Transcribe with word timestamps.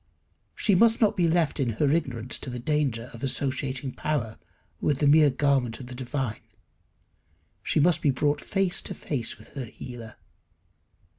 She 0.55 0.73
must 0.73 0.99
not 0.99 1.15
be 1.15 1.27
left 1.29 1.59
in 1.59 1.73
her 1.73 1.87
ignorance 1.91 2.39
to 2.39 2.49
the 2.49 2.57
danger 2.57 3.11
of 3.13 3.21
associating 3.21 3.91
power 3.91 4.39
with 4.79 4.97
the 4.97 5.05
mere 5.05 5.29
garment 5.29 5.79
of 5.79 5.85
the 5.85 5.93
divine. 5.93 6.41
She 7.61 7.79
must 7.79 8.01
be 8.01 8.09
brought 8.09 8.41
face 8.41 8.81
to 8.81 8.95
face 8.95 9.37
with 9.37 9.49
her 9.49 9.65
healer. 9.65 10.15